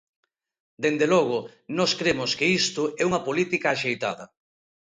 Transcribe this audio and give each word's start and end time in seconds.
Dende 0.83 1.05
logo, 1.13 1.37
nós 1.77 1.91
cremos 1.99 2.31
que 2.37 2.47
isto 2.61 2.83
é 3.01 3.03
unha 3.09 3.23
política 3.27 3.67
axeitada. 3.69 4.25